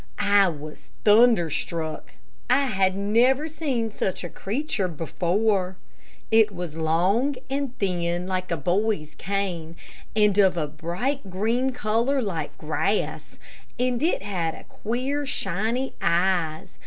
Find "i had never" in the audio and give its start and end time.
2.49-3.47